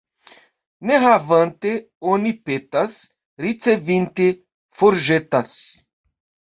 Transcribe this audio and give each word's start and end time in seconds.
Ne 0.89 0.95
havante, 1.03 1.73
oni 2.15 2.33
petas; 2.49 2.97
ricevinte, 3.47 4.31
forĵetas. 4.83 5.57